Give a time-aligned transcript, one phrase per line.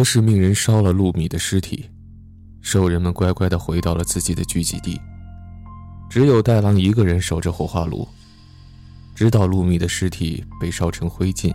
[0.00, 1.90] 博士命人烧了陆米的尸体，
[2.62, 4.98] 兽人们乖乖地回到了自己的聚集地。
[6.08, 8.08] 只有戴狼一个人守着火化炉，
[9.14, 11.54] 直到陆米的尸体被烧成灰烬。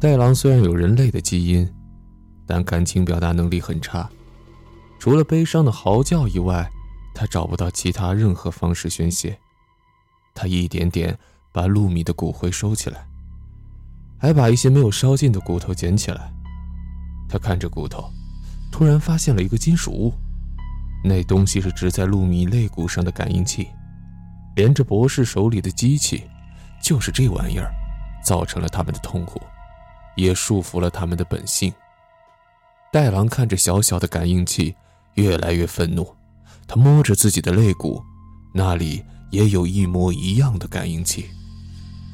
[0.00, 1.68] 戴狼虽然有人类的基因，
[2.46, 4.08] 但感情表达能力很差，
[5.00, 6.70] 除了悲伤的嚎叫以外，
[7.12, 9.36] 他找不到其他任何方式宣泄。
[10.32, 11.18] 他一点点
[11.50, 13.04] 把陆米的骨灰收起来，
[14.16, 16.32] 还把一些没有烧尽的骨头捡起来。
[17.30, 18.10] 他看着骨头，
[18.72, 20.12] 突然发现了一个金属物，
[21.04, 23.68] 那东西是植在陆米肋骨上的感应器，
[24.56, 26.24] 连着博士手里的机器，
[26.82, 27.70] 就是这玩意儿，
[28.24, 29.40] 造成了他们的痛苦。
[30.16, 31.72] 也束缚了他们的本性。
[32.92, 34.74] 戴狼看着小小的感应器，
[35.14, 36.06] 越来越愤怒。
[36.66, 38.02] 他摸着自己的肋骨，
[38.52, 41.26] 那里也有一模一样的感应器。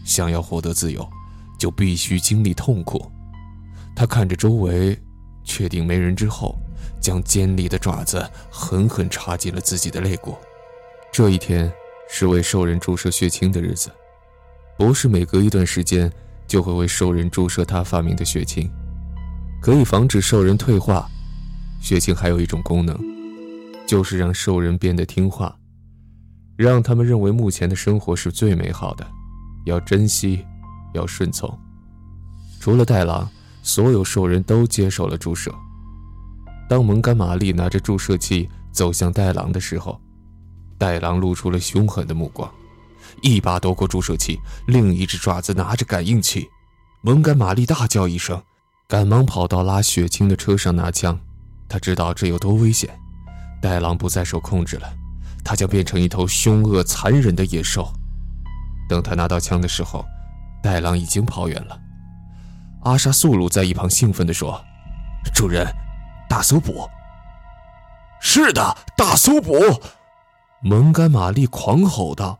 [0.04, 1.08] 想要获得自由，
[1.58, 3.10] 就必须经历痛苦。
[3.96, 4.96] 他看着周围，
[5.46, 6.54] 确定没人之后，
[7.00, 10.36] 将尖利的爪子狠狠插进了自己的肋骨。
[11.10, 11.72] 这一天
[12.10, 13.90] 是为兽人注射血清的日子。
[14.76, 16.12] 博士每隔一段时间。
[16.48, 18.70] 就会为兽人注射他发明的血清，
[19.60, 21.04] 可以防止兽人退化。
[21.80, 22.96] 血清还有一种功能，
[23.84, 25.56] 就是让兽人变得听话，
[26.56, 29.04] 让他们认为目前的生活是最美好的，
[29.64, 30.46] 要珍惜，
[30.94, 31.52] 要顺从。
[32.60, 33.28] 除了戴狼，
[33.66, 35.52] 所有兽人都接受了注射。
[36.68, 40.00] 当蒙干玛丽拿着注射器走向戴狼的时候，
[40.78, 42.48] 戴狼露出了凶狠的目光。
[43.22, 46.48] 一把夺过注射器，另一只爪子拿着感应器。
[47.00, 48.40] 蒙干玛丽大叫一声，
[48.86, 51.18] 赶忙跑到拉血清的车上拿枪。
[51.68, 52.96] 他知道这有多危险。
[53.60, 54.88] 戴狼不再受控制了，
[55.44, 57.92] 他将变成一头凶恶残忍的野兽。
[58.88, 60.04] 等他拿到枪的时候，
[60.62, 61.76] 戴狼已经跑远了。
[62.86, 64.64] 阿沙素鲁在一旁兴奋地说
[65.34, 65.66] ：“主人，
[66.28, 66.88] 大搜捕
[68.22, 69.54] ！”“是的，大搜捕！”
[70.62, 72.38] 蒙干玛丽狂吼道。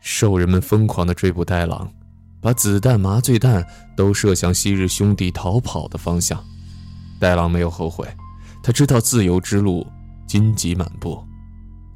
[0.00, 1.92] 兽人们疯狂地追捕戴狼，
[2.40, 6.42] 把子弹、麻醉弹都射向昔日兄弟逃跑的方向。
[7.20, 8.08] 戴狼没有后悔，
[8.62, 9.86] 他知道自由之路
[10.26, 11.22] 荆棘满布。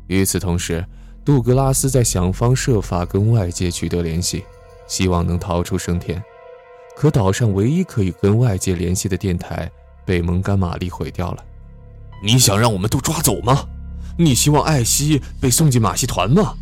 [0.09, 0.87] 与此同时，
[1.25, 4.45] 杜格拉斯在想方设法跟外界取得联系，
[4.87, 6.23] 希望能逃出升天。
[6.97, 9.71] 可岛上唯一可以跟外界联系的电台
[10.07, 11.45] 被蒙干玛丽毁掉了。
[12.23, 13.69] 你想让我们都抓走吗？
[14.19, 16.55] 你希望艾希被送进马戏团吗？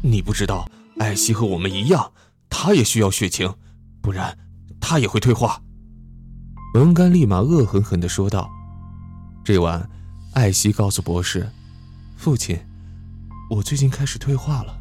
[0.00, 0.70] 你不知道。
[0.98, 2.12] 艾希和我们一样，
[2.48, 3.52] 她也需要血清，
[4.00, 4.38] 不然
[4.80, 5.60] 她也会退化。
[6.74, 8.48] 蒙干立马恶狠狠地说道。
[9.44, 9.90] 这晚，
[10.34, 11.50] 艾希告诉博士
[12.16, 12.56] ：“父亲，
[13.50, 14.78] 我最近开始退化了。”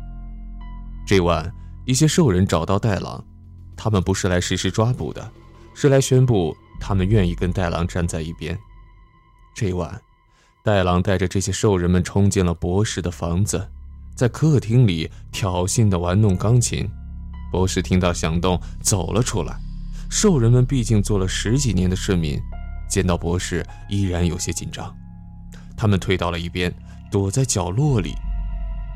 [1.08, 1.52] 这晚，
[1.86, 3.26] 一些兽人找到戴狼，
[3.84, 5.32] 他们不是来实施抓捕的，
[5.74, 8.56] 是来宣布他们愿意跟戴狼站在一边。
[9.56, 10.00] 这晚，
[10.64, 13.68] 戴狼带着这些兽人们冲进了博士的房子。
[14.16, 16.88] 在客厅里挑衅地玩弄钢琴，
[17.52, 19.58] 博士听到响动走了出来。
[20.12, 22.40] 兽人们毕竟做了十几年的市民，
[22.88, 24.96] 见到博士依然有些紧张，
[25.76, 26.72] 他们退到了一边，
[27.10, 28.14] 躲在角落里。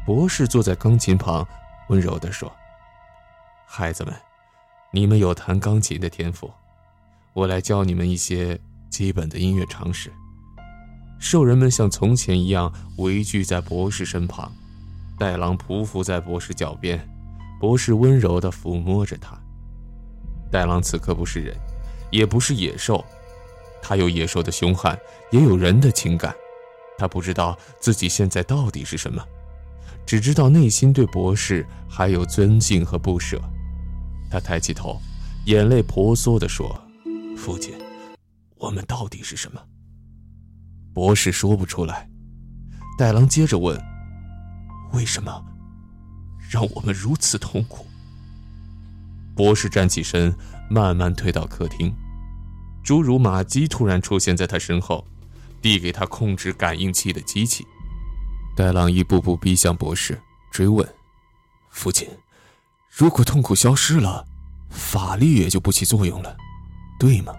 [0.06, 1.44] 博士坐在钢琴旁，
[1.90, 2.56] 温柔地说
[3.66, 4.14] ：“孩子们，
[4.96, 6.50] 你们有弹钢琴的天赋，
[7.34, 8.58] 我来教你们一些
[8.90, 10.10] 基本的音乐常识。”
[11.20, 14.50] 兽人们像从前一样围聚在博士身旁。
[15.20, 17.06] 戴狼匍匐在博士脚边，
[17.60, 19.38] 博士温柔地抚摸着他。
[20.50, 21.54] 戴狼此刻不是人，
[22.10, 23.04] 也不是野兽，
[23.82, 24.98] 他有野兽的凶悍，
[25.30, 26.34] 也有人的情感。
[26.98, 29.22] 他不知道自己现在到底是什么，
[30.06, 33.42] 只知道内心对博士还有尊敬和不舍。
[34.36, 35.00] 他抬起头，
[35.46, 36.78] 眼泪婆娑地说
[37.40, 37.74] ：“父亲，
[38.58, 39.62] 我们到底是什么？”
[40.94, 42.10] 博士说不出来。
[42.98, 43.82] 戴狼接着问。
[44.92, 45.44] 为什么
[46.50, 47.86] 让我们如此痛苦？
[49.38, 50.36] 博士站起身，
[50.70, 51.94] 慢慢退到客厅。
[52.84, 55.08] 侏儒马基突然出现在他身后，
[55.62, 57.66] 递给他控制感应器的机器。
[58.54, 60.20] 戴朗一步步逼向博士，
[60.52, 60.86] 追问
[61.72, 62.10] ：“父亲，
[62.98, 64.26] 如果痛苦消失了，
[64.70, 66.38] 法律也就不起作用了，
[66.98, 67.34] 对吗？”“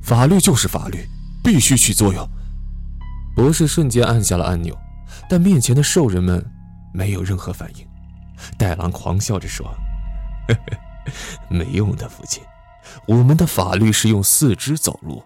[0.00, 1.06] 法律就是法律，
[1.42, 2.26] 必须起作用。”
[3.36, 4.74] 博士瞬间按下了按钮。
[5.28, 6.44] 但面前的兽人们
[6.92, 7.86] 没有任何反应。
[8.58, 9.66] 戴狼狂笑着说
[11.48, 12.42] ：“没用的，父亲。
[13.06, 15.22] 我们的法律是用四肢走路，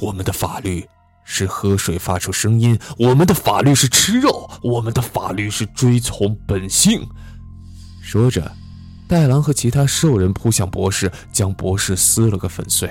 [0.00, 0.86] 我们的法律
[1.24, 7.08] 是喝水发出声音，我们的法律是吃肉，我们的法律是追从本性。”
[8.10, 8.50] 说着，
[9.06, 12.90] 戴狼和其他兽人扑向博士，将博士撕了个粉碎。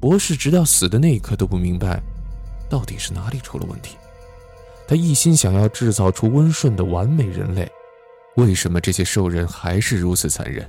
[0.00, 2.02] 博士直到死的那一刻都不明白，
[2.68, 3.96] 到底是哪里出了问题。
[4.88, 7.70] 他一心想要制造出温顺的完美人类，
[8.34, 10.68] 为什么这些兽人还是如此残忍？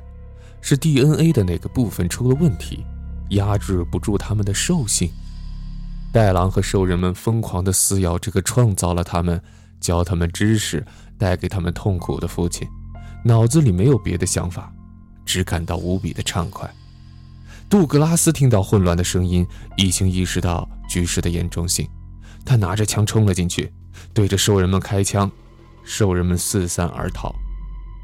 [0.62, 2.86] 是 DNA 的哪个部分出了问题，
[3.32, 5.10] 压制不住他们的兽性？
[6.14, 9.42] 戴狼和兽人们疯狂地撕咬这个创造了他们、
[9.80, 10.86] 教他们知识、
[11.18, 12.68] 带给他们痛苦的父亲，
[13.24, 14.72] 脑子里没有别的想法，
[15.26, 16.70] 只感到无比的畅快。
[17.70, 21.88] 杜格拉斯听到混乱的声音，已经意识到局势的严重性，
[22.46, 23.72] 他拿着枪冲了进去。
[24.14, 25.30] 对着兽人们开枪，
[25.84, 27.36] 兽人们四散而逃。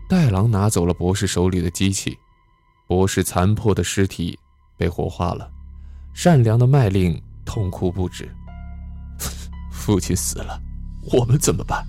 [0.10, 2.18] 戴狼拿走了博士手里的机器，
[2.88, 4.38] 博士残破的尸体
[4.76, 5.50] 被火化了。
[6.14, 8.30] 善良的麦令痛哭不止
[9.72, 10.62] ：“父亲死了，
[11.14, 11.86] 我们怎么办？”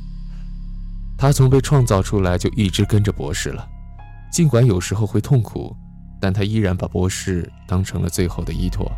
[1.17, 3.69] 他从被创造出来就一直跟着博士了，
[4.31, 5.75] 尽管有时候会痛苦，
[6.21, 8.91] 但他依然把博士当成了最后的依托。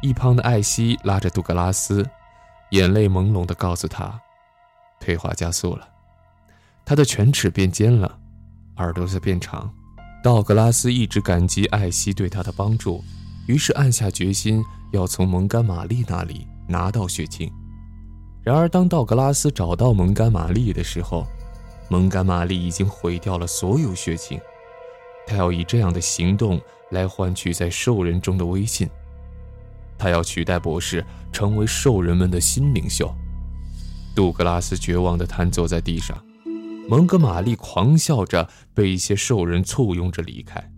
[0.00, 2.06] 一旁的艾希拉着杜格拉斯。
[2.72, 4.20] 眼泪朦胧地告诉他，
[5.00, 5.88] 退化加速了，
[6.84, 8.18] 他的犬齿变尖了，
[8.76, 9.72] 耳朵在变长。
[10.22, 13.02] 道格拉斯一直感激艾希对他的帮助，
[13.46, 17.50] 于是暗下决心要从蒙干玛丽那里拿到血清。
[18.42, 21.26] 然而，当道格拉斯找到蒙甘玛丽的时候，
[21.90, 24.40] 蒙甘玛丽已经毁掉了所有血清。
[25.26, 26.58] 他要以这样的行动
[26.90, 28.88] 来换取在兽人中的威信。
[29.98, 33.12] 他要取代博士，成为兽人们的新领袖。
[34.14, 36.16] 杜格拉斯绝望地瘫坐在地上，
[36.88, 40.72] 蒙哥马利狂笑着，被一些兽人簇拥着离开。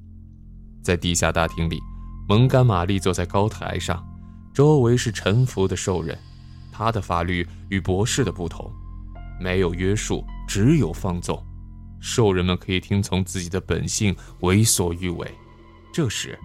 [0.82, 1.78] 在地下大厅里，
[2.28, 4.04] 蒙甘玛丽坐在高台上，
[4.52, 6.18] 周围是臣服的兽人。
[6.80, 8.72] 他的法律与博士的不同，
[9.38, 11.38] 没有约束，只有放纵。
[12.00, 15.30] 兽人们可以听从自己的本性，为所欲为。
[15.92, 16.38] 这时，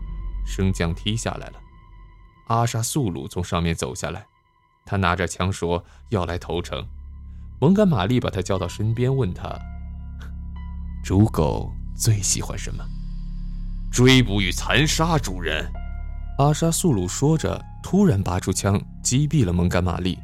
[0.45, 1.53] 升降梯下来了。
[2.47, 4.27] 阿沙素鲁从上面走下来，
[4.85, 6.85] 他拿着枪说要来投诚。
[7.61, 9.57] 蒙干玛丽把他叫到身边，问他
[11.01, 12.83] ：“猪狗最喜欢什么
[13.89, 15.65] ？”“追捕与残杀，主人。”
[16.39, 20.19] 阿沙素鲁说着，突然拔出枪击毙了蒙干玛丽。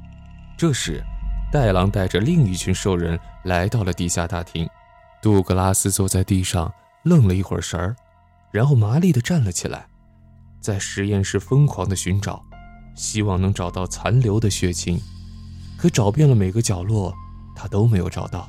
[0.62, 1.04] 这时，
[1.52, 4.70] 戴狼带着另一群兽人来到了地下大厅。
[5.20, 6.72] 杜格拉斯坐在地上
[7.02, 7.96] 愣了一会儿神儿，
[8.52, 9.88] 然后麻利地站了起来。
[10.60, 12.46] 在实验室疯狂地寻找，
[12.94, 15.02] 希望能找到残留的血清，
[15.80, 17.12] 可找遍了每个角落，
[17.56, 18.48] 他都没有找到。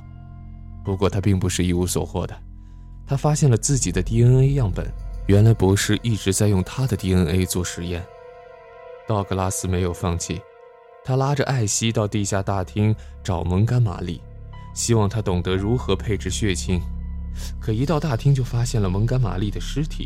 [0.85, 2.39] 不过他并不是一无所获的，
[3.07, 4.87] 他发现了自己的 DNA 样本。
[5.29, 8.05] 原来博士一直在用他的 DNA 做实验。
[9.09, 10.43] 道格拉斯没有放弃，
[11.05, 12.95] 他拉着艾希到地下大厅
[13.25, 14.21] 找蒙干玛丽，
[14.75, 16.81] 希望他懂得如何配置血清。
[17.61, 20.05] 可一到大厅就发现了蒙干玛丽的尸体。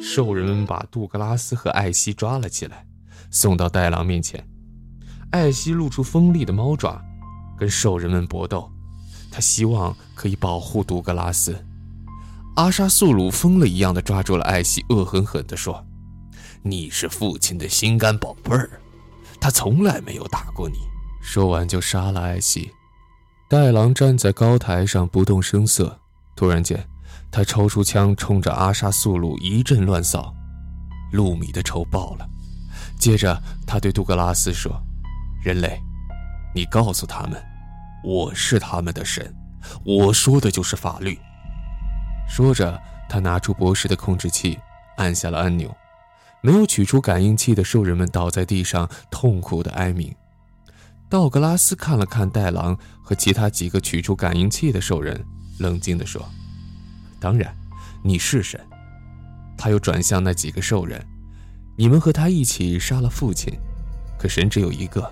[0.00, 2.86] 兽人们把杜格拉斯和艾希抓了起来，
[3.30, 4.42] 送到戴狼面前。
[5.30, 7.00] 艾希露出锋利的猫爪，
[7.58, 8.70] 跟兽人们搏斗。
[9.30, 11.56] 他希望可以保护杜格拉斯。
[12.56, 15.84] 阿沙素鲁疯了一样的抓住了艾希，恶狠狠地说
[16.62, 18.70] ：“你是父亲的心肝宝贝儿，
[19.44, 20.78] 他从来没有打过你。”
[21.20, 22.72] 说完就杀了艾希。
[23.46, 26.00] 戴狼站在高台上不动声色，
[26.34, 26.82] 突然间。
[27.30, 30.32] 他抽出枪，冲着阿沙素鲁一阵乱扫，
[31.12, 32.26] 路米的仇报了。
[32.98, 34.72] 接着，他对杜格拉斯说
[35.44, 35.78] ：“人类，
[36.54, 37.32] 你告诉他们，
[38.02, 39.30] 我是他们的神，
[39.84, 41.18] 我说的就是法律。”
[42.30, 44.58] 说着，他拿出博士的控制器，
[44.96, 45.74] 按下了按钮。
[46.44, 50.14] 没有取出感应器的兽人们倒在地上，痛苦的哀鸣。
[51.08, 55.24] 道格拉斯看了看戴狼和其他几个取出感应器的兽人，
[55.58, 56.22] 冷静地说。
[57.18, 57.56] 当然，
[58.02, 58.60] 你是神。
[59.56, 61.02] 他又转向那几个兽人
[61.78, 63.50] ：“你们和他一起杀了父亲，
[64.18, 65.10] 可神只有一个。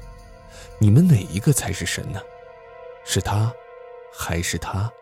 [0.79, 2.21] 你们哪一个才是神呢？
[3.07, 3.51] 是他，
[4.15, 4.93] 还是他？”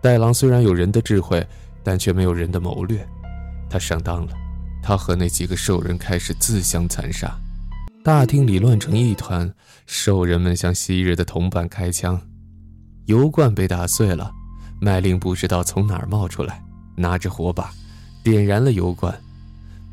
[0.00, 1.44] 戴狼虽然有人的智慧，
[1.82, 3.04] 但却没有人的谋略。
[3.68, 4.32] 他上当了。
[4.82, 7.32] 他和那几个兽人开始自相残杀。
[8.02, 9.54] 大厅里乱成一团，
[9.86, 12.20] 兽人们向昔日的同伴开枪，
[13.06, 14.32] 油罐被打碎了。
[14.80, 16.60] 麦令不知道从哪儿冒出来，
[16.96, 17.70] 拿着火把，
[18.24, 19.16] 点燃了油罐。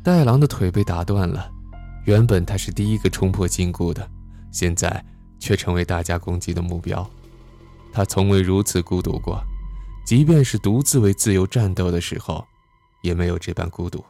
[0.02, 1.48] 戴狼的腿被打断了。
[2.06, 4.10] 原本他是第一个冲破禁锢的，
[4.50, 5.04] 现在
[5.38, 7.08] 却成为大家攻击的目标。
[7.92, 9.40] 他从未如此孤独过，
[10.04, 12.44] 即便是独自为自由战斗的时候，
[13.02, 14.04] 也没有这般孤独。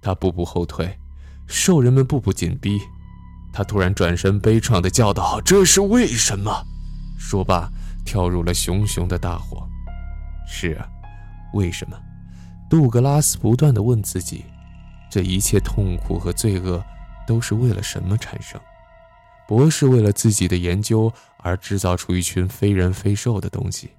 [0.00, 0.98] 他步步后退，
[1.46, 2.80] 兽人们步步紧逼。
[3.52, 6.64] 他突然转身，悲怆地叫道：“这是为什么？”
[7.18, 7.68] 说罢，
[8.04, 9.68] 跳入了熊熊的大火。
[10.46, 10.88] 是啊，
[11.52, 11.96] 为什么？
[12.70, 14.44] 杜格拉斯不断地问自己：
[15.10, 16.82] 这一切痛苦和罪恶
[17.26, 18.60] 都是为了什么产生？
[19.48, 23.90] 博士为了自己的研究而制造出一群非人非兽的东西，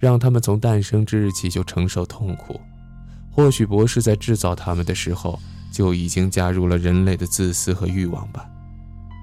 [0.00, 2.60] 让他们从诞生之日起就承受痛苦。
[3.30, 5.38] 或许博士在制造他们的时候
[5.72, 8.44] 就已经加入了人类的自私和欲望吧。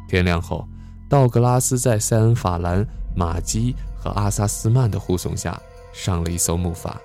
[0.07, 0.67] 天亮后，
[1.09, 2.85] 道格拉斯在塞恩法兰、
[3.15, 5.59] 马基和阿萨斯曼的护送下
[5.93, 6.95] 上了一艘木筏。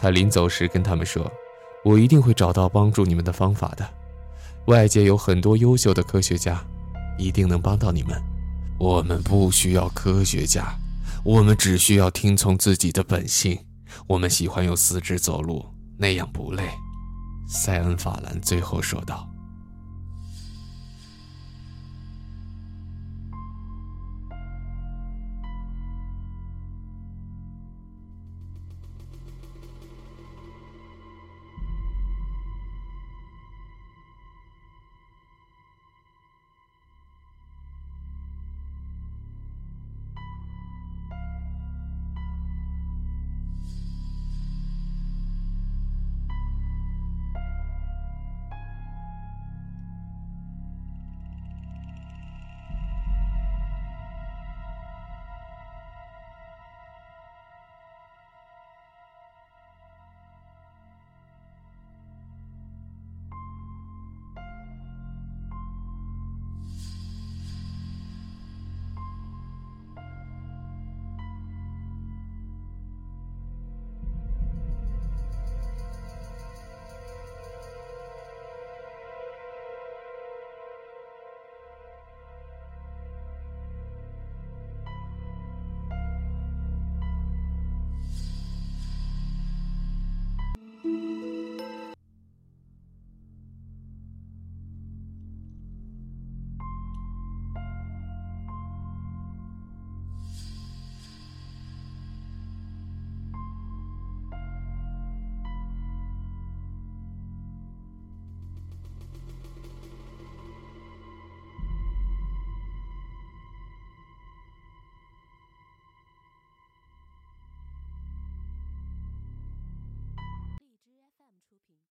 [0.00, 1.30] 他临走时跟他们说
[1.84, 3.88] ：“我一定会找到帮助你们的方法的。
[4.66, 6.62] 外界有很多优秀的科学家。”
[7.18, 8.18] 一定能帮到你们。
[8.78, 10.74] 我们不需要科学家，
[11.22, 13.56] 我们只需要听从自己的本性。
[14.06, 15.64] 我们喜欢用四肢走路，
[16.02, 16.64] 那样不累。
[17.46, 19.31] 塞恩法兰最后说道。